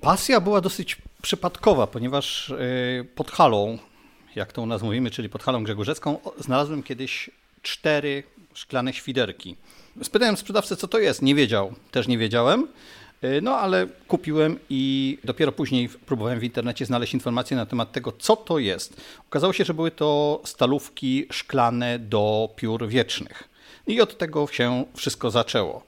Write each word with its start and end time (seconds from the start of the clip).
Pasja 0.00 0.40
była 0.40 0.60
dosyć 0.60 0.96
przypadkowa, 1.22 1.86
ponieważ 1.86 2.50
y, 2.50 3.06
pod 3.14 3.30
halą, 3.30 3.78
jak 4.36 4.52
to 4.52 4.62
u 4.62 4.66
nas 4.66 4.82
mówimy, 4.82 5.10
czyli 5.10 5.28
pod 5.28 5.42
halą 5.42 5.64
Grzegorzecką, 5.64 6.18
znalazłem 6.38 6.82
kiedyś 6.82 7.30
cztery 7.62 8.22
szklane 8.54 8.92
świderki. 8.92 9.56
Spytałem 10.02 10.36
sprzedawcę, 10.36 10.76
co 10.76 10.88
to 10.88 10.98
jest. 10.98 11.22
Nie 11.22 11.34
wiedział, 11.34 11.72
też 11.90 12.08
nie 12.08 12.18
wiedziałem. 12.18 12.68
Y, 13.24 13.40
no 13.42 13.56
ale 13.56 13.86
kupiłem 14.08 14.58
i 14.70 15.18
dopiero 15.24 15.52
później 15.52 15.88
próbowałem 15.88 16.40
w 16.40 16.44
internecie 16.44 16.86
znaleźć 16.86 17.14
informacje 17.14 17.56
na 17.56 17.66
temat 17.66 17.92
tego, 17.92 18.12
co 18.12 18.36
to 18.36 18.58
jest. 18.58 19.00
Okazało 19.28 19.52
się, 19.52 19.64
że 19.64 19.74
były 19.74 19.90
to 19.90 20.40
stalówki 20.44 21.26
szklane 21.30 21.98
do 21.98 22.48
piór 22.56 22.88
wiecznych. 22.88 23.48
I 23.86 24.00
od 24.00 24.18
tego 24.18 24.46
się 24.46 24.84
wszystko 24.94 25.30
zaczęło. 25.30 25.82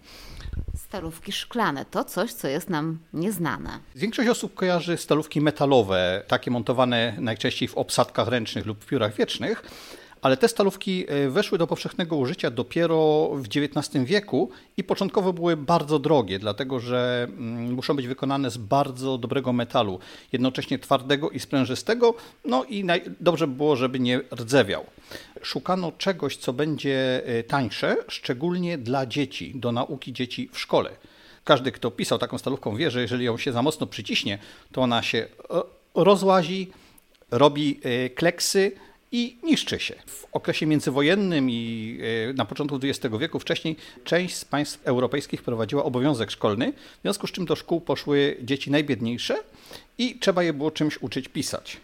Stalówki 0.88 1.32
szklane 1.32 1.84
to 1.84 2.04
coś, 2.04 2.32
co 2.32 2.48
jest 2.48 2.70
nam 2.70 2.98
nieznane. 3.12 3.78
Większość 3.96 4.28
osób 4.28 4.54
kojarzy 4.54 4.96
stalówki 4.96 5.40
metalowe, 5.40 6.22
takie 6.28 6.50
montowane 6.50 7.14
najczęściej 7.18 7.68
w 7.68 7.74
obsadkach 7.74 8.28
ręcznych 8.28 8.66
lub 8.66 8.84
w 8.84 8.86
piórach 8.86 9.14
wiecznych, 9.14 9.62
ale 10.22 10.36
te 10.36 10.48
stalówki 10.48 11.04
e, 11.08 11.28
weszły 11.30 11.58
do 11.58 11.66
powszechnego 11.66 12.16
użycia 12.16 12.50
dopiero 12.50 13.30
w 13.34 13.46
XIX 13.46 14.04
wieku 14.04 14.50
i 14.76 14.84
początkowo 14.84 15.32
były 15.32 15.56
bardzo 15.56 15.98
drogie, 15.98 16.38
dlatego 16.38 16.80
że 16.80 17.28
mm, 17.30 17.72
muszą 17.72 17.94
być 17.94 18.06
wykonane 18.06 18.50
z 18.50 18.56
bardzo 18.56 19.18
dobrego 19.18 19.52
metalu, 19.52 19.98
jednocześnie 20.32 20.78
twardego 20.78 21.30
i 21.30 21.40
sprężystego, 21.40 22.14
no 22.44 22.64
i 22.64 22.84
dobrze 23.20 23.46
by 23.46 23.54
było, 23.54 23.76
żeby 23.76 24.00
nie 24.00 24.20
rdzewiał. 24.34 24.84
Szukano 25.42 25.92
czegoś, 25.98 26.36
co 26.36 26.52
będzie 26.52 27.26
e, 27.26 27.42
tańsze, 27.42 27.96
szczególnie 28.08 28.78
dla 28.78 29.06
dzieci, 29.06 29.52
do 29.54 29.72
nauki 29.72 30.12
dzieci 30.12 30.50
w 30.52 30.58
szkole. 30.58 30.90
Każdy, 31.44 31.72
kto 31.72 31.90
pisał 31.90 32.18
taką 32.18 32.38
stalówką, 32.38 32.76
wie, 32.76 32.90
że 32.90 33.00
jeżeli 33.00 33.24
ją 33.24 33.38
się 33.38 33.52
za 33.52 33.62
mocno 33.62 33.86
przyciśnie, 33.86 34.38
to 34.72 34.82
ona 34.82 35.02
się 35.02 35.18
e, 35.18 35.62
rozłazi, 35.94 36.70
robi 37.30 37.80
kleksy, 38.14 38.72
i 39.12 39.36
niszczy 39.42 39.78
się. 39.78 39.94
W 40.06 40.26
okresie 40.32 40.66
międzywojennym 40.66 41.50
i 41.50 41.98
e, 42.30 42.32
na 42.32 42.44
początku 42.44 42.78
XX 42.82 43.16
wieku 43.18 43.38
wcześniej 43.38 43.76
część 44.04 44.36
z 44.36 44.44
państw 44.44 44.86
europejskich 44.86 45.42
prowadziła 45.42 45.84
obowiązek 45.84 46.30
szkolny, 46.30 46.72
w 46.72 47.02
związku 47.02 47.26
z 47.26 47.32
czym 47.32 47.44
do 47.44 47.56
szkół 47.56 47.80
poszły 47.80 48.36
dzieci 48.42 48.70
najbiedniejsze 48.70 49.36
i 49.98 50.18
trzeba 50.18 50.42
je 50.42 50.52
było 50.52 50.70
czymś 50.70 51.02
uczyć 51.02 51.28
pisać. 51.28 51.76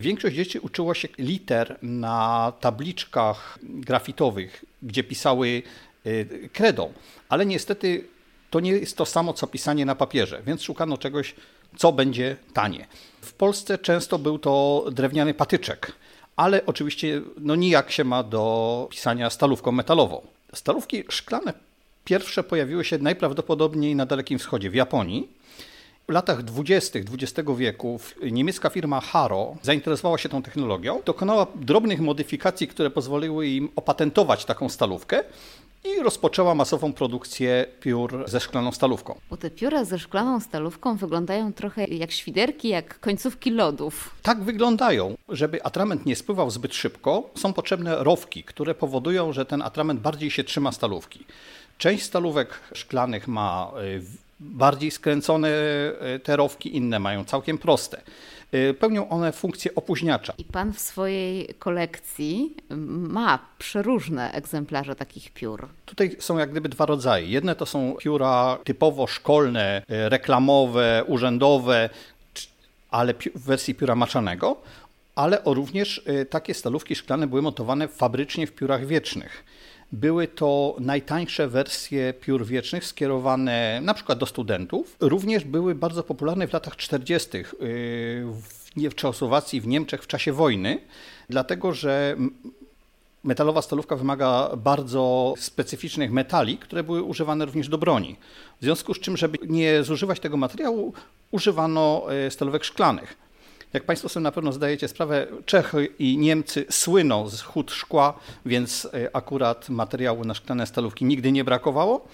Większość 0.00 0.36
dzieci 0.36 0.58
uczyło 0.58 0.94
się 0.94 1.08
liter 1.18 1.78
na 1.82 2.52
tabliczkach 2.60 3.58
grafitowych, 3.62 4.64
gdzie 4.82 5.04
pisały 5.04 5.62
kredą, 6.52 6.86
e, 6.86 6.92
ale 7.28 7.46
niestety 7.46 8.04
to 8.50 8.60
nie 8.60 8.70
jest 8.70 8.96
to 8.96 9.06
samo 9.06 9.32
co 9.32 9.46
pisanie 9.46 9.86
na 9.86 9.94
papierze, 9.94 10.42
więc 10.46 10.62
szukano 10.62 10.98
czegoś, 10.98 11.34
co 11.76 11.92
będzie 11.92 12.36
tanie. 12.52 12.86
W 13.20 13.32
Polsce 13.32 13.78
często 13.78 14.18
był 14.18 14.38
to 14.38 14.84
drewniany 14.92 15.34
patyczek 15.34 15.92
ale 16.40 16.66
oczywiście 16.66 17.22
no 17.38 17.54
nijak 17.56 17.90
się 17.90 18.04
ma 18.04 18.22
do 18.22 18.86
pisania 18.90 19.30
stalówką 19.30 19.72
metalową. 19.72 20.22
Stalówki 20.54 21.04
szklane 21.08 21.52
pierwsze 22.04 22.42
pojawiły 22.42 22.84
się 22.84 22.98
najprawdopodobniej 22.98 23.96
na 23.96 24.06
Dalekim 24.06 24.38
Wschodzie, 24.38 24.70
w 24.70 24.74
Japonii. 24.74 25.28
W 26.08 26.12
latach 26.12 26.42
20. 26.42 26.98
XX 26.98 27.48
wieku 27.56 28.00
niemiecka 28.22 28.70
firma 28.70 29.00
Haro 29.00 29.56
zainteresowała 29.62 30.18
się 30.18 30.28
tą 30.28 30.42
technologią, 30.42 31.02
dokonała 31.04 31.46
drobnych 31.54 32.00
modyfikacji, 32.00 32.68
które 32.68 32.90
pozwoliły 32.90 33.46
im 33.46 33.68
opatentować 33.76 34.44
taką 34.44 34.68
stalówkę 34.68 35.24
i 35.84 36.02
rozpoczęła 36.02 36.54
masową 36.54 36.92
produkcję 36.92 37.66
piór 37.80 38.24
ze 38.26 38.40
szklaną 38.40 38.72
stalówką. 38.72 39.20
Bo 39.30 39.36
te 39.36 39.50
pióra 39.50 39.84
ze 39.84 39.98
szklaną 39.98 40.40
stalówką 40.40 40.96
wyglądają 40.96 41.52
trochę 41.52 41.84
jak 41.84 42.10
świderki, 42.12 42.68
jak 42.68 43.00
końcówki 43.00 43.50
lodów. 43.50 44.14
Tak 44.22 44.42
wyglądają. 44.42 45.16
Żeby 45.28 45.64
atrament 45.64 46.06
nie 46.06 46.16
spływał 46.16 46.50
zbyt 46.50 46.74
szybko, 46.74 47.30
są 47.34 47.52
potrzebne 47.52 48.04
rowki, 48.04 48.44
które 48.44 48.74
powodują, 48.74 49.32
że 49.32 49.46
ten 49.46 49.62
atrament 49.62 50.00
bardziej 50.00 50.30
się 50.30 50.44
trzyma 50.44 50.72
stalówki. 50.72 51.24
Część 51.78 52.04
stalówek 52.04 52.60
szklanych 52.72 53.28
ma 53.28 53.72
y, 53.82 54.02
bardziej 54.40 54.90
skręcone 54.90 55.48
y, 56.16 56.18
te 56.18 56.36
rowki, 56.36 56.76
inne 56.76 56.98
mają 56.98 57.24
całkiem 57.24 57.58
proste. 57.58 58.02
Y, 58.54 58.74
pełnią 58.74 59.08
one 59.08 59.32
funkcję 59.32 59.74
opóźniacza. 59.74 60.32
I 60.38 60.44
pan 60.44 60.72
w 60.72 60.80
swojej 60.80 61.54
kolekcji 61.58 62.54
ma 62.86 63.38
przeróżne 63.58 64.32
egzemplarze 64.32 64.96
takich 64.96 65.30
piór. 65.30 65.68
Tutaj 65.86 66.16
są 66.18 66.38
jak 66.38 66.50
gdyby 66.50 66.68
dwa 66.68 66.86
rodzaje. 66.86 67.26
Jedne 67.26 67.56
to 67.56 67.66
są 67.66 67.96
pióra 68.00 68.58
typowo 68.64 69.06
szkolne, 69.06 69.82
y, 69.90 70.08
reklamowe, 70.08 71.04
urzędowe, 71.06 71.90
ale 72.90 73.14
w 73.34 73.44
wersji 73.44 73.74
pióra 73.74 73.94
maczanego, 73.94 74.56
ale 75.14 75.42
również 75.44 76.02
y, 76.08 76.26
takie 76.26 76.54
stalówki 76.54 76.94
szklane 76.94 77.26
były 77.26 77.42
montowane 77.42 77.88
fabrycznie 77.88 78.46
w 78.46 78.52
piórach 78.52 78.86
wiecznych. 78.86 79.44
Były 79.92 80.28
to 80.28 80.76
najtańsze 80.80 81.48
wersje 81.48 82.14
piór 82.20 82.46
wiecznych 82.46 82.84
skierowane 82.84 83.80
na 83.82 83.94
przykład 83.94 84.18
do 84.18 84.26
studentów. 84.26 84.96
Również 85.00 85.44
były 85.44 85.74
bardzo 85.74 86.02
popularne 86.02 86.48
w 86.48 86.52
latach 86.52 86.76
40. 86.76 87.38
Y, 87.38 87.44
w 88.76 88.94
Czechosłowacji, 88.94 89.60
w 89.60 89.66
Niemczech 89.66 90.02
w 90.02 90.06
czasie 90.06 90.32
wojny, 90.32 90.78
dlatego 91.28 91.72
że 91.72 92.16
metalowa 93.24 93.62
stalówka 93.62 93.96
wymaga 93.96 94.50
bardzo 94.56 95.34
specyficznych 95.38 96.12
metali, 96.12 96.58
które 96.58 96.82
były 96.82 97.02
używane 97.02 97.44
również 97.44 97.68
do 97.68 97.78
broni. 97.78 98.16
W 98.60 98.64
związku 98.64 98.94
z 98.94 99.00
czym, 99.00 99.16
żeby 99.16 99.38
nie 99.46 99.82
zużywać 99.82 100.20
tego 100.20 100.36
materiału, 100.36 100.92
używano 101.30 102.06
y, 102.26 102.30
stalówek 102.30 102.64
szklanych. 102.64 103.29
Jak 103.72 103.84
Państwo 103.84 104.08
sobie 104.08 104.24
na 104.24 104.32
pewno 104.32 104.52
zdajecie 104.52 104.88
sprawę, 104.88 105.26
Czechy 105.46 105.88
i 105.98 106.18
Niemcy 106.18 106.64
słyną 106.70 107.28
z 107.28 107.40
hut 107.40 107.70
szkła, 107.70 108.18
więc 108.46 108.88
e, 108.94 109.16
akurat 109.16 109.68
materiału 109.68 110.24
na 110.24 110.34
szklane 110.34 110.66
stalówki 110.66 111.04
nigdy 111.04 111.32
nie 111.32 111.44
brakowało. 111.44 112.08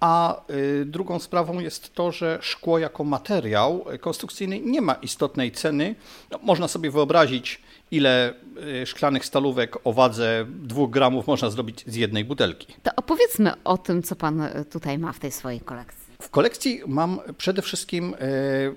A 0.00 0.42
e, 0.46 0.84
drugą 0.84 1.18
sprawą 1.18 1.60
jest 1.60 1.94
to, 1.94 2.12
że 2.12 2.38
szkło 2.42 2.78
jako 2.78 3.04
materiał 3.04 3.84
konstrukcyjny 4.00 4.60
nie 4.60 4.80
ma 4.80 4.94
istotnej 4.94 5.52
ceny. 5.52 5.94
No, 6.30 6.38
można 6.42 6.68
sobie 6.68 6.90
wyobrazić, 6.90 7.60
ile 7.90 8.34
e, 8.82 8.86
szklanych 8.86 9.24
stalówek 9.24 9.76
o 9.84 9.92
wadze 9.92 10.46
2 10.48 10.86
gramów 10.86 11.26
można 11.26 11.50
zrobić 11.50 11.84
z 11.86 11.94
jednej 11.94 12.24
butelki. 12.24 12.74
To 12.82 12.90
opowiedzmy 12.96 13.52
o 13.64 13.78
tym, 13.78 14.02
co 14.02 14.16
pan 14.16 14.48
tutaj 14.70 14.98
ma 14.98 15.12
w 15.12 15.18
tej 15.18 15.32
swojej 15.32 15.60
kolekcji. 15.60 16.06
W 16.22 16.30
kolekcji 16.30 16.82
mam 16.86 17.20
przede 17.38 17.62
wszystkim 17.62 18.14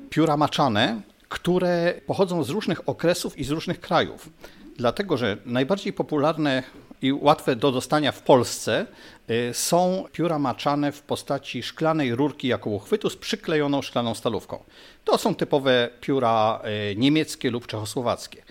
pióra 0.09 0.37
maczane, 0.37 1.01
które 1.29 2.01
pochodzą 2.07 2.43
z 2.43 2.49
różnych 2.49 2.89
okresów 2.89 3.37
i 3.37 3.43
z 3.43 3.49
różnych 3.49 3.79
krajów. 3.79 4.29
Dlatego, 4.77 5.17
że 5.17 5.37
najbardziej 5.45 5.93
popularne 5.93 6.63
i 7.01 7.13
łatwe 7.13 7.55
do 7.55 7.71
dostania 7.71 8.11
w 8.11 8.21
Polsce 8.21 8.85
y, 9.29 9.53
są 9.53 10.05
pióra 10.11 10.39
maczane 10.39 10.91
w 10.91 11.01
postaci 11.01 11.63
szklanej 11.63 12.15
rurki 12.15 12.47
jako 12.47 12.69
uchwytu 12.69 13.09
z 13.09 13.15
przyklejoną 13.15 13.81
szklaną 13.81 14.15
stalówką. 14.15 14.63
To 15.05 15.17
są 15.17 15.35
typowe 15.35 15.89
pióra 16.01 16.61
y, 16.91 16.95
niemieckie 16.95 17.51
lub 17.51 17.67
czechosłowackie. 17.67 18.43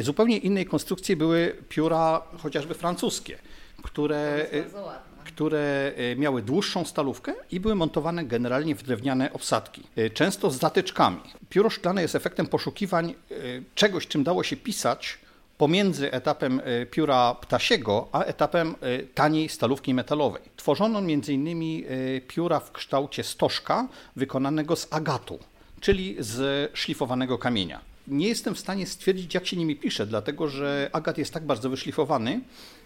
Zupełnie 0.00 0.38
innej 0.38 0.66
konstrukcji 0.66 1.16
były 1.16 1.56
pióra 1.68 2.22
chociażby 2.42 2.74
francuskie, 2.74 3.38
które 3.82 4.46
które 5.34 5.92
e, 5.96 6.16
miały 6.16 6.42
dłuższą 6.42 6.84
stalówkę 6.84 7.34
i 7.50 7.60
były 7.60 7.74
montowane 7.74 8.24
generalnie 8.24 8.74
w 8.74 8.82
drewniane 8.82 9.32
obsadki, 9.32 9.82
e, 9.96 10.10
często 10.10 10.50
z 10.50 10.58
zatyczkami. 10.58 11.20
Pióro 11.48 11.70
szklane 11.70 12.02
jest 12.02 12.14
efektem 12.14 12.46
poszukiwań 12.46 13.10
e, 13.10 13.34
czegoś, 13.74 14.06
czym 14.06 14.24
dało 14.24 14.42
się 14.42 14.56
pisać 14.56 15.18
pomiędzy 15.58 16.12
etapem 16.12 16.60
pióra 16.90 17.34
ptasiego, 17.34 18.08
a 18.12 18.22
etapem 18.22 18.74
taniej 19.14 19.48
stalówki 19.48 19.94
metalowej. 19.94 20.42
Tworzono 20.56 20.98
m.in. 20.98 21.84
pióra 22.28 22.60
w 22.60 22.72
kształcie 22.72 23.22
stożka 23.24 23.88
wykonanego 24.16 24.76
z 24.76 24.92
agatu, 24.92 25.38
czyli 25.80 26.16
z 26.18 26.70
szlifowanego 26.78 27.38
kamienia. 27.38 27.91
Nie 28.08 28.28
jestem 28.28 28.54
w 28.54 28.58
stanie 28.58 28.86
stwierdzić, 28.86 29.34
jak 29.34 29.46
się 29.46 29.56
nimi 29.56 29.76
pisze, 29.76 30.06
dlatego 30.06 30.48
że 30.48 30.90
agat 30.92 31.18
jest 31.18 31.32
tak 31.32 31.46
bardzo 31.46 31.70
wyszlifowany, 31.70 32.40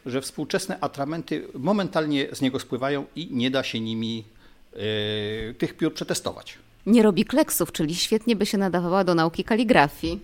że 0.06 0.20
współczesne 0.20 0.80
atramenty 0.80 1.48
momentalnie 1.54 2.28
z 2.32 2.40
niego 2.40 2.58
spływają 2.58 3.04
i 3.16 3.28
nie 3.30 3.50
da 3.50 3.62
się 3.62 3.80
nimi 3.80 4.24
yy, 4.72 5.54
tych 5.58 5.76
piór 5.76 5.94
przetestować. 5.94 6.58
nie 6.86 7.02
robi 7.02 7.24
kleksów, 7.24 7.72
czyli 7.72 7.94
świetnie 7.94 8.36
by 8.36 8.46
się 8.46 8.58
nadawała 8.58 9.04
do 9.04 9.14
nauki 9.14 9.44
kaligrafii. 9.44 10.20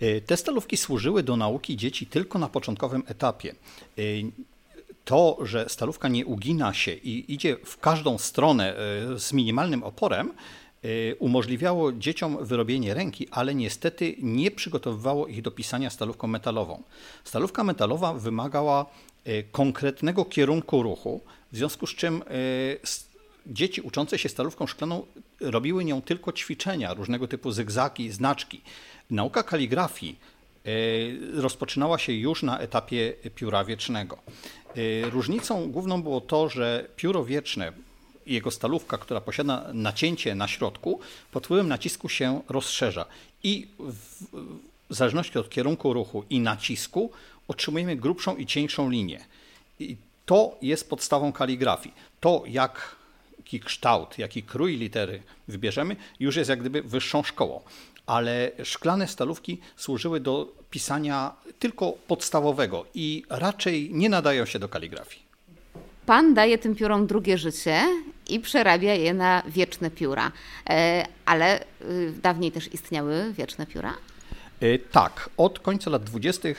E, 0.00 0.20
te 0.20 0.36
stalówki 0.36 0.76
służyły 0.76 1.22
do 1.22 1.36
nauki 1.36 1.76
dzieci 1.76 2.06
tylko 2.06 2.38
na 2.38 2.48
początkowym 2.48 3.02
etapie. 3.06 3.54
E, 3.98 4.02
to, 5.04 5.38
że 5.42 5.66
stalówka 5.68 6.08
nie 6.08 6.26
ugina 6.26 6.74
się 6.74 6.92
i 6.92 7.32
idzie 7.34 7.56
w 7.64 7.78
każdą 7.78 8.18
stronę 8.18 8.76
e, 8.76 9.18
z 9.18 9.32
minimalnym 9.32 9.82
oporem, 9.82 10.32
umożliwiało 11.18 11.92
dzieciom 11.92 12.44
wyrobienie 12.44 12.94
ręki, 12.94 13.28
ale 13.30 13.54
niestety 13.54 14.16
nie 14.22 14.50
przygotowywało 14.50 15.26
ich 15.26 15.42
do 15.42 15.50
pisania 15.50 15.90
stalówką 15.90 16.26
metalową. 16.26 16.82
Stalówka 17.24 17.64
metalowa 17.64 18.14
wymagała 18.14 18.86
konkretnego 19.52 20.24
kierunku 20.24 20.82
ruchu, 20.82 21.20
w 21.52 21.56
związku 21.56 21.86
z 21.86 21.94
czym 21.94 22.22
dzieci 23.46 23.80
uczące 23.80 24.18
się 24.18 24.28
stalówką 24.28 24.66
szklaną 24.66 25.06
robiły 25.40 25.84
nią 25.84 26.02
tylko 26.02 26.32
ćwiczenia, 26.32 26.94
różnego 26.94 27.28
typu 27.28 27.52
zygzaki, 27.52 28.10
znaczki. 28.10 28.60
Nauka 29.10 29.42
kaligrafii 29.42 30.18
rozpoczynała 31.34 31.98
się 31.98 32.12
już 32.12 32.42
na 32.42 32.58
etapie 32.58 33.12
pióra 33.34 33.64
wiecznego. 33.64 34.18
Różnicą 35.10 35.70
główną 35.70 36.02
było 36.02 36.20
to, 36.20 36.48
że 36.48 36.88
pióro 36.96 37.24
wieczne, 37.24 37.72
jego 38.34 38.50
stalówka, 38.50 38.98
która 38.98 39.20
posiada 39.20 39.70
nacięcie 39.72 40.34
na 40.34 40.48
środku, 40.48 41.00
pod 41.32 41.44
wpływem 41.44 41.68
nacisku 41.68 42.08
się 42.08 42.40
rozszerza 42.48 43.06
i 43.42 43.68
w, 43.78 44.24
w 44.90 44.94
zależności 44.94 45.38
od 45.38 45.50
kierunku 45.50 45.92
ruchu 45.92 46.24
i 46.30 46.40
nacisku 46.40 47.10
otrzymujemy 47.48 47.96
grubszą 47.96 48.36
i 48.36 48.46
cieńszą 48.46 48.90
linię. 48.90 49.24
I 49.80 49.96
to 50.26 50.56
jest 50.62 50.90
podstawą 50.90 51.32
kaligrafii. 51.32 51.94
To, 52.20 52.42
jak 52.46 52.98
jaki 53.48 53.60
kształt, 53.60 54.18
jaki 54.18 54.42
krój 54.42 54.76
litery 54.76 55.22
wybierzemy, 55.48 55.96
już 56.20 56.36
jest 56.36 56.50
jak 56.50 56.60
gdyby 56.60 56.82
wyższą 56.82 57.22
szkołą. 57.22 57.60
Ale 58.06 58.50
szklane 58.64 59.08
stalówki 59.08 59.58
służyły 59.76 60.20
do 60.20 60.52
pisania 60.70 61.32
tylko 61.58 61.92
podstawowego 62.06 62.86
i 62.94 63.22
raczej 63.28 63.90
nie 63.92 64.08
nadają 64.08 64.46
się 64.46 64.58
do 64.58 64.68
kaligrafii. 64.68 65.22
Pan 66.06 66.34
daje 66.34 66.58
tym 66.58 66.74
piórom 66.74 67.06
drugie 67.06 67.38
życie 67.38 67.84
i 68.28 68.40
przerabia 68.40 68.94
je 68.94 69.14
na 69.14 69.42
wieczne 69.46 69.90
pióra. 69.90 70.32
E, 70.70 71.06
ale 71.24 71.60
y, 71.60 72.12
dawniej 72.22 72.52
też 72.52 72.74
istniały 72.74 73.32
wieczne 73.32 73.66
pióra? 73.66 73.94
E, 74.60 74.78
tak, 74.78 75.30
od 75.36 75.58
końca 75.58 75.90
lat 75.90 76.04
20. 76.04 76.48
E, 76.48 76.54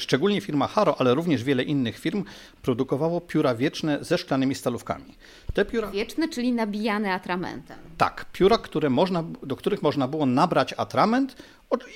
szczególnie 0.00 0.40
firma 0.40 0.66
Haro, 0.66 1.00
ale 1.00 1.14
również 1.14 1.44
wiele 1.44 1.62
innych 1.62 1.98
firm 1.98 2.24
produkowało 2.62 3.20
pióra 3.20 3.54
wieczne 3.54 3.98
ze 4.00 4.18
szklanymi 4.18 4.54
stalówkami. 4.54 5.14
Te 5.54 5.64
pióra... 5.64 5.90
Wieczne, 5.90 6.28
czyli 6.28 6.52
nabijane 6.52 7.12
atramentem. 7.14 7.78
Tak, 7.98 8.26
pióra, 8.32 8.58
które 8.58 8.90
można, 8.90 9.24
do 9.42 9.56
których 9.56 9.82
można 9.82 10.08
było 10.08 10.26
nabrać 10.26 10.74
atrament 10.76 11.36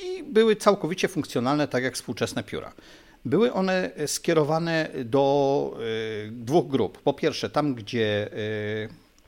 i 0.04 0.22
były 0.22 0.56
całkowicie 0.56 1.08
funkcjonalne, 1.08 1.68
tak 1.68 1.84
jak 1.84 1.94
współczesne 1.94 2.42
pióra. 2.42 2.72
Były 3.24 3.52
one 3.52 3.90
skierowane 4.06 4.88
do 5.04 5.76
dwóch 6.30 6.68
grup. 6.68 7.02
Po 7.02 7.12
pierwsze, 7.12 7.50
tam, 7.50 7.74
gdzie 7.74 8.30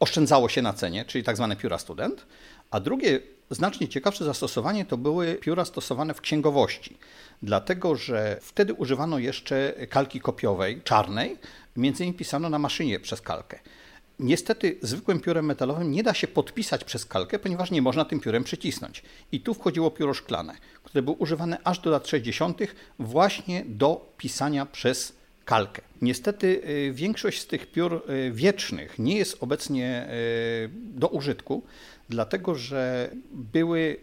oszczędzało 0.01 0.49
się 0.49 0.63
na 0.63 0.73
cenie, 0.73 1.05
czyli 1.05 1.25
tak 1.25 1.37
zwane 1.37 1.57
pióra 1.57 1.79
student, 1.79 2.27
a 2.71 2.81
drugie 2.81 3.21
Znacznie 3.51 3.89
ciekawsze 3.89 4.25
zastosowanie 4.25 4.85
to 4.85 4.97
były 4.97 5.35
pióra 5.35 5.65
stosowane 5.65 6.15
w 6.15 6.21
księgowości, 6.21 6.97
dlatego 7.43 7.97
że 7.97 8.39
wtedy 8.43 8.75
używano 8.75 9.19
jeszcze 9.19 9.75
kalki 9.91 10.21
kopiowej, 10.21 10.83
czarnej, 10.85 11.37
między 11.77 12.05
innymi 12.05 12.19
pisano 12.19 12.51
na 12.51 12.59
maszynie 12.59 13.01
przez 13.01 13.21
kalkę. 13.21 13.59
Niestety 14.19 14.79
zwykłym 14.83 15.21
piórem 15.21 15.45
metalowym 15.45 15.93
nie 15.93 16.03
da 16.03 16.15
się 16.15 16.29
podpisać 16.29 16.85
przez 16.85 17.07
kalkę, 17.07 17.39
ponieważ 17.39 17.71
nie 17.71 17.83
można 17.83 18.05
tym 18.05 18.21
piórem 18.21 18.45
przycisnąć. 18.45 19.03
I 19.33 19.41
tu 19.41 19.55
wchodziło 19.55 19.91
pióro 19.91 20.15
szklane, 20.15 20.55
które 20.85 21.03
było 21.03 21.17
używane 21.17 21.59
aż 21.65 21.79
do 21.79 21.91
lat 21.91 22.09
60. 22.09 22.59
właśnie 22.99 23.65
do 23.67 24.13
pisania 24.17 24.67
przez 24.67 25.18
kalkę. 25.49 25.83
Niestety 26.03 26.47
y, 26.47 26.93
większość 26.93 27.41
z 27.41 27.47
tych 27.47 27.67
piór 27.67 28.03
y, 28.11 28.33
wiecznych 28.33 28.99
nie 28.99 29.17
jest 29.17 29.43
obecnie 29.43 30.09
y, 30.65 30.71
do 30.73 31.09
użytku, 31.09 31.63
dlatego 32.09 32.55
że 32.55 33.11
były 33.33 33.97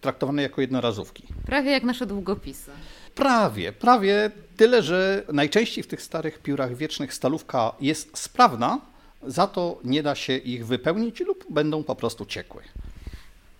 traktowane 0.00 0.42
jako 0.42 0.60
jednorazówki. 0.60 1.22
Prawie 1.46 1.70
jak 1.70 1.82
nasze 1.82 2.06
długopisy. 2.06 2.70
Prawie, 3.14 3.72
prawie 3.72 4.30
tyle, 4.56 4.82
że 4.82 5.22
najczęściej 5.32 5.84
w 5.84 5.86
tych 5.86 6.02
starych 6.02 6.38
piórach 6.38 6.76
wiecznych 6.76 7.14
stalówka 7.14 7.72
jest 7.80 8.18
sprawna, 8.18 8.80
za 9.26 9.46
to 9.46 9.80
nie 9.84 10.02
da 10.02 10.14
się 10.14 10.36
ich 10.36 10.66
wypełnić 10.66 11.20
lub 11.20 11.44
będą 11.50 11.84
po 11.84 11.94
prostu 11.94 12.26
ciekłe. 12.26 12.62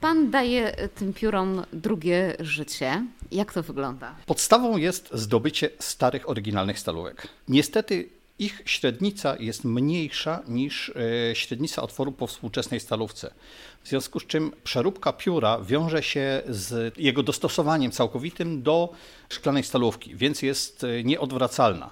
Pan 0.00 0.30
daje 0.30 0.72
tym 0.94 1.12
piórom 1.12 1.62
drugie 1.72 2.36
życie. 2.40 3.04
Jak 3.34 3.52
to 3.52 3.62
wygląda? 3.62 4.16
Podstawą 4.26 4.76
jest 4.76 5.10
zdobycie 5.12 5.70
starych, 5.78 6.28
oryginalnych 6.28 6.78
stalówek. 6.78 7.28
Niestety 7.48 8.08
ich 8.38 8.62
średnica 8.64 9.36
jest 9.40 9.64
mniejsza 9.64 10.42
niż 10.48 10.92
e, 11.30 11.34
średnica 11.34 11.82
otworu 11.82 12.12
po 12.12 12.26
współczesnej 12.26 12.80
stalówce. 12.80 13.34
W 13.82 13.88
związku 13.88 14.20
z 14.20 14.26
czym 14.26 14.52
przeróbka 14.64 15.12
pióra 15.12 15.58
wiąże 15.60 16.02
się 16.02 16.42
z 16.48 16.98
jego 16.98 17.22
dostosowaniem 17.22 17.90
całkowitym 17.90 18.62
do 18.62 18.92
szklanej 19.28 19.64
stalówki, 19.64 20.16
więc 20.16 20.42
jest 20.42 20.84
e, 20.84 21.04
nieodwracalna. 21.04 21.90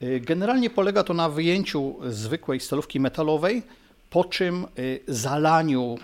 E, 0.00 0.20
generalnie 0.20 0.70
polega 0.70 1.02
to 1.02 1.14
na 1.14 1.28
wyjęciu 1.28 1.96
zwykłej 2.08 2.60
stalówki 2.60 3.00
metalowej, 3.00 3.62
po 4.10 4.24
czym 4.24 4.66
zalaniu 5.08 5.98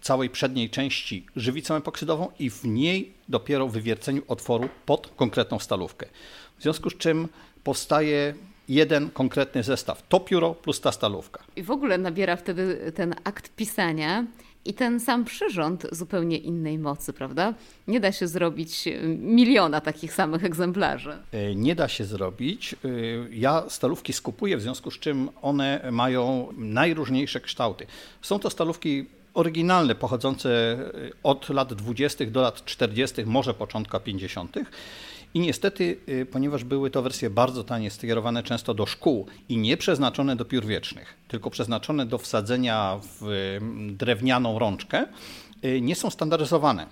całej 0.00 0.30
przedniej 0.30 0.70
części 0.70 1.26
żywicą 1.36 1.74
epoksydową 1.74 2.28
i 2.38 2.50
w 2.50 2.64
niej 2.64 3.12
dopiero 3.28 3.68
wywierceniu 3.68 4.22
otworu 4.28 4.68
pod 4.86 5.12
konkretną 5.16 5.58
stalówkę. 5.58 6.06
W 6.58 6.62
związku 6.62 6.90
z 6.90 6.96
czym 6.96 7.28
powstaje 7.64 8.34
jeden 8.68 9.10
konkretny 9.10 9.62
zestaw. 9.62 10.08
To 10.08 10.20
pióro 10.20 10.54
plus 10.54 10.80
ta 10.80 10.92
stalówka. 10.92 11.42
I 11.56 11.62
w 11.62 11.70
ogóle 11.70 11.98
nabiera 11.98 12.36
wtedy 12.36 12.92
ten 12.94 13.14
akt 13.24 13.56
pisania 13.56 14.26
i 14.64 14.74
ten 14.74 15.00
sam 15.00 15.24
przyrząd 15.24 15.86
zupełnie 15.92 16.38
innej 16.38 16.78
mocy, 16.78 17.12
prawda? 17.12 17.54
Nie 17.88 18.00
da 18.00 18.12
się 18.12 18.28
zrobić 18.28 18.86
y, 18.86 19.16
miliona 19.18 19.80
takich 19.80 20.12
samych 20.12 20.44
egzemplarzy. 20.44 21.12
E, 21.32 21.54
nie 21.54 21.74
da 21.74 21.88
się 21.88 22.04
zrobić. 22.04 22.72
E, 22.72 22.76
ja 23.32 23.64
stalówki 23.68 24.12
skupuję, 24.12 24.56
w 24.56 24.62
związku 24.62 24.90
z 24.90 24.98
czym 24.98 25.28
one 25.42 25.88
mają 25.92 26.48
najróżniejsze 26.56 27.40
kształty. 27.40 27.86
Są 28.22 28.38
to 28.38 28.50
stalówki 28.50 29.06
oryginalne, 29.34 29.94
pochodzące 29.94 30.50
e, 30.50 31.10
od 31.22 31.48
lat 31.48 31.74
20. 31.74 32.26
do 32.26 32.40
lat 32.40 32.64
40., 32.64 33.24
może 33.26 33.54
początka 33.54 34.00
50. 34.00 34.56
I 35.34 35.40
niestety, 35.40 35.98
y, 36.08 36.26
ponieważ 36.26 36.64
były 36.64 36.90
to 36.90 37.02
wersje 37.02 37.30
bardzo 37.30 37.64
tanie, 37.64 37.90
skierowane 37.90 38.42
często 38.42 38.74
do 38.74 38.86
szkół 38.86 39.26
i 39.48 39.56
nie 39.56 39.76
przeznaczone 39.76 40.36
do 40.36 40.44
piór 40.44 40.66
wiecznych, 40.66 41.14
tylko 41.28 41.50
przeznaczone 41.50 42.06
do 42.06 42.18
wsadzenia 42.18 43.00
w 43.02 43.22
mm, 43.22 43.96
drewnianą 43.96 44.58
rączkę, 44.58 45.06
y, 45.64 45.80
nie 45.80 45.94
są 45.94 46.10
standaryzowane. 46.10 46.86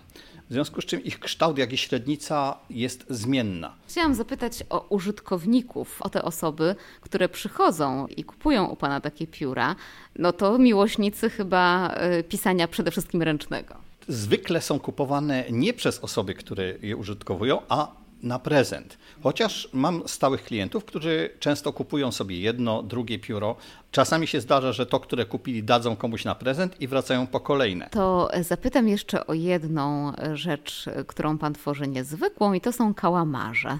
W 0.50 0.52
związku 0.52 0.81
z 0.81 0.85
czym 0.85 1.05
ich 1.05 1.21
kształt, 1.21 1.59
jak 1.59 1.73
i 1.73 1.76
średnica 1.76 2.57
jest 2.71 3.05
zmienna. 3.11 3.75
Chciałam 3.88 4.14
zapytać 4.14 4.64
o 4.71 4.87
użytkowników, 4.88 6.02
o 6.02 6.09
te 6.09 6.23
osoby, 6.23 6.75
które 7.00 7.28
przychodzą 7.28 8.07
i 8.07 8.25
kupują 8.25 8.67
u 8.67 8.76
Pana 8.76 9.00
takie 9.00 9.26
pióra. 9.26 9.76
No 10.17 10.33
to 10.33 10.59
miłośnicy 10.59 11.31
chyba 11.31 11.95
y, 12.19 12.25
pisania 12.25 12.69
przede 12.69 12.90
wszystkim 12.90 13.23
ręcznego. 13.23 13.75
Zwykle 14.09 14.61
są 14.61 14.81
kupowane 14.81 15.45
nie 15.50 15.75
przez 15.75 15.99
osoby, 15.99 16.35
które 16.35 16.75
je 16.83 16.97
użytkowują, 16.97 17.62
a 17.69 17.93
na 18.23 18.39
prezent. 18.39 18.99
Chociaż 19.23 19.69
mam 19.73 20.03
stałych 20.07 20.45
klientów, 20.45 20.85
którzy 20.85 21.31
często 21.41 21.73
kupują 21.73 22.13
sobie 22.13 22.41
jedno, 22.41 22.83
drugie 22.83 23.19
pióro. 23.19 23.57
Czasami 23.93 24.27
się 24.27 24.41
zdarza, 24.41 24.73
że 24.73 24.87
to, 24.87 25.01
które 25.01 25.25
kupili, 25.25 25.63
dadzą 25.63 25.97
komuś 25.97 26.25
na 26.25 26.35
prezent 26.35 26.81
i 26.81 26.89
wracają 26.89 27.27
po 27.27 27.41
kolejne. 27.41 27.89
To 27.91 28.31
zapytam 28.41 28.89
jeszcze 28.89 29.27
o 29.27 29.35
jedną 29.35 30.13
rzecz, 30.35 30.85
którą 31.07 31.39
pan 31.39 31.55
tworzy 31.55 31.89
niezwykłą, 31.89 32.53
i 32.53 32.61
to 32.61 32.73
są 32.73 32.95
kałamarze. 32.95 33.79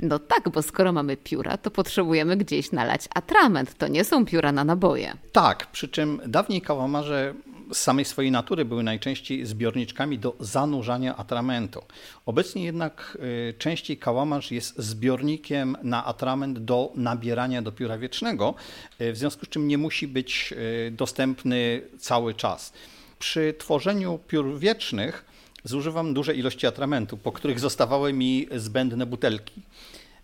No 0.00 0.18
tak, 0.18 0.48
bo 0.48 0.62
skoro 0.62 0.92
mamy 0.92 1.16
pióra, 1.16 1.56
to 1.56 1.70
potrzebujemy 1.70 2.36
gdzieś 2.36 2.72
nalać 2.72 3.00
atrament. 3.14 3.74
To 3.78 3.88
nie 3.88 4.04
są 4.04 4.26
pióra 4.26 4.52
na 4.52 4.64
naboje. 4.64 5.16
Tak, 5.32 5.66
przy 5.66 5.88
czym 5.88 6.20
dawniej 6.26 6.62
kałamarze 6.62 7.34
z 7.72 7.78
samej 7.78 8.04
swojej 8.04 8.30
natury 8.30 8.64
były 8.64 8.82
najczęściej 8.82 9.46
zbiorniczkami 9.46 10.18
do 10.18 10.36
zanurzania 10.40 11.16
atramentu. 11.16 11.82
Obecnie 12.26 12.64
jednak 12.64 13.18
y, 13.50 13.54
częściej 13.58 13.96
kałamarz 13.96 14.50
jest 14.50 14.78
zbiornikiem 14.78 15.76
na 15.82 16.04
atrament 16.04 16.58
do 16.58 16.92
nabierania 16.94 17.62
do 17.62 17.72
pióra 17.72 17.98
wiecznego, 17.98 18.54
y, 19.00 19.12
w 19.12 19.16
związku 19.16 19.46
z 19.46 19.48
czym 19.48 19.68
nie 19.68 19.78
musi 19.78 20.08
być 20.08 20.54
y, 20.88 20.90
dostępny 20.90 21.82
cały 21.98 22.34
czas. 22.34 22.72
Przy 23.18 23.54
tworzeniu 23.58 24.18
piór 24.28 24.58
wiecznych 24.58 25.24
zużywam 25.64 26.14
duże 26.14 26.34
ilości 26.34 26.66
atramentu, 26.66 27.16
po 27.16 27.32
których 27.32 27.60
zostawały 27.60 28.12
mi 28.12 28.46
zbędne 28.56 29.06
butelki. 29.06 29.62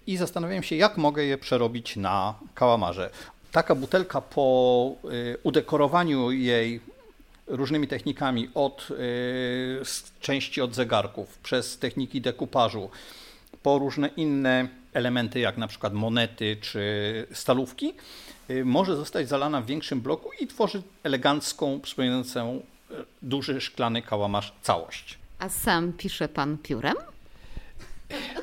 I 0.06 0.16
zastanawiałem 0.16 0.62
się, 0.62 0.76
jak 0.76 0.96
mogę 0.96 1.24
je 1.24 1.38
przerobić 1.38 1.96
na 1.96 2.34
kałamarze. 2.54 3.10
Taka 3.52 3.74
butelka 3.74 4.20
po 4.20 4.96
udekorowaniu 5.42 6.30
jej 6.30 6.80
różnymi 7.46 7.88
technikami 7.88 8.50
od 8.54 8.88
części 10.20 10.60
od 10.60 10.74
zegarków, 10.74 11.38
przez 11.38 11.78
techniki 11.78 12.20
dekupażu, 12.20 12.90
po 13.62 13.78
różne 13.78 14.08
inne 14.08 14.68
elementy, 14.92 15.40
jak 15.40 15.56
na 15.56 15.68
przykład 15.68 15.92
monety 15.92 16.56
czy 16.60 17.26
stalówki, 17.32 17.94
może 18.64 18.96
zostać 18.96 19.28
zalana 19.28 19.60
w 19.60 19.66
większym 19.66 20.00
bloku 20.00 20.30
i 20.40 20.46
tworzy 20.46 20.82
elegancką, 21.02 21.80
przypominającą 21.80 22.62
duży 23.22 23.60
szklany 23.60 24.02
kałamarz 24.02 24.52
całość. 24.62 25.18
A 25.38 25.48
sam 25.48 25.92
pisze 25.92 26.28
pan 26.28 26.58
piórem? 26.58 26.94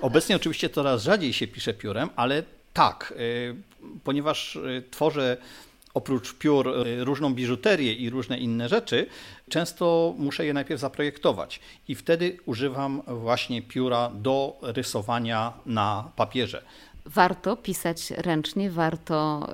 Obecnie 0.01 0.35
oczywiście 0.35 0.69
coraz 0.69 1.03
rzadziej 1.03 1.33
się 1.33 1.47
pisze 1.47 1.73
piórem, 1.73 2.09
ale 2.15 2.43
tak, 2.73 3.13
y, 3.19 3.55
ponieważ 4.03 4.55
y, 4.55 4.83
tworzę 4.91 5.37
oprócz 5.93 6.33
piór 6.33 6.67
y, 6.87 7.03
różną 7.03 7.33
biżuterię 7.33 7.93
i 7.93 8.09
różne 8.09 8.37
inne 8.37 8.69
rzeczy, 8.69 9.07
często 9.49 10.13
muszę 10.17 10.45
je 10.45 10.53
najpierw 10.53 10.81
zaprojektować. 10.81 11.59
I 11.87 11.95
wtedy 11.95 12.37
używam 12.45 13.01
właśnie 13.07 13.61
pióra 13.61 14.11
do 14.13 14.57
rysowania 14.61 15.53
na 15.65 16.11
papierze 16.15 16.63
warto 17.15 17.57
pisać 17.57 18.11
ręcznie, 18.11 18.71
warto 18.71 19.47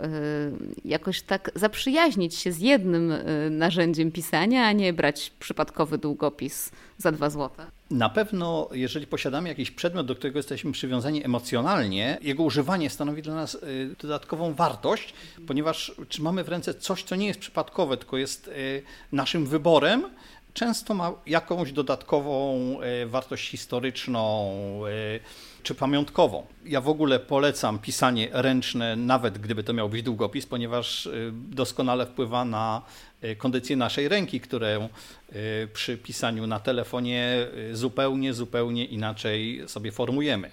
jakoś 0.85 1.21
tak 1.21 1.51
zaprzyjaźnić 1.55 2.35
się 2.35 2.51
z 2.51 2.59
jednym 2.59 3.13
narzędziem 3.49 4.11
pisania, 4.11 4.65
a 4.65 4.71
nie 4.71 4.93
brać 4.93 5.31
przypadkowy 5.39 5.97
długopis 5.97 6.71
za 6.97 7.11
dwa 7.11 7.29
złote. 7.29 7.65
Na 7.89 8.09
pewno, 8.09 8.69
jeżeli 8.71 9.07
posiadamy 9.07 9.49
jakiś 9.49 9.71
przedmiot, 9.71 10.07
do 10.07 10.15
którego 10.15 10.39
jesteśmy 10.39 10.71
przywiązani 10.71 11.25
emocjonalnie, 11.25 12.17
jego 12.21 12.43
używanie 12.43 12.89
stanowi 12.89 13.21
dla 13.21 13.35
nas 13.35 13.55
y, 13.55 13.95
dodatkową 14.01 14.53
wartość, 14.53 15.13
ponieważ 15.47 15.95
trzymamy 16.09 16.43
w 16.43 16.49
ręce 16.49 16.73
coś, 16.73 17.03
co 17.03 17.15
nie 17.15 17.27
jest 17.27 17.39
przypadkowe, 17.39 17.97
tylko 17.97 18.17
jest 18.17 18.47
y, 18.47 18.81
naszym 19.11 19.45
wyborem, 19.45 20.03
często 20.55 20.93
ma 20.93 21.13
jakąś 21.25 21.71
dodatkową 21.71 22.55
y, 23.03 23.05
wartość 23.07 23.49
historyczną 23.49 24.51
czy 25.63 25.75
pamiątkową. 25.75 26.45
Ja 26.65 26.81
w 26.81 26.89
ogóle 26.89 27.19
polecam 27.19 27.79
pisanie 27.79 28.29
ręczne, 28.31 28.95
nawet 28.95 29.37
gdyby 29.37 29.63
to 29.63 29.73
miał 29.73 29.89
być 29.89 30.03
długopis, 30.03 30.45
ponieważ 30.45 31.09
doskonale 31.31 32.05
wpływa 32.05 32.45
na 32.45 32.81
kondycję 33.37 33.75
naszej 33.75 34.07
ręki, 34.07 34.39
którą 34.39 34.89
przy 35.73 35.97
pisaniu 35.97 36.47
na 36.47 36.59
telefonie 36.59 37.47
zupełnie, 37.71 38.33
zupełnie 38.33 38.85
inaczej 38.85 39.63
sobie 39.67 39.91
formujemy. 39.91 40.51